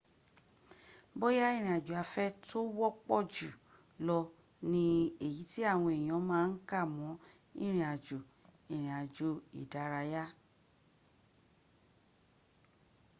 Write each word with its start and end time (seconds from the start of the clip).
bóyá 1.19 1.45
ìrìn 1.57 1.73
àjò 1.77 1.93
afẹ́ 2.03 2.27
tó 2.47 2.57
wọ́ 2.77 2.89
pọ̀jù 3.07 3.49
lọ 4.07 4.17
ní 4.71 4.83
ní 4.99 5.11
èyi 5.25 5.41
tí 5.51 5.59
àwọn 5.73 5.89
èyàn 5.99 6.21
ma 6.29 6.39
ń 6.49 6.53
kà 6.69 6.79
mọ́ 6.97 7.11
ìrìn 7.65 7.87
àjò: 7.93 8.17
ìrìn 8.73 8.93
àjò 9.01 9.27
ìdárayá 9.61 10.23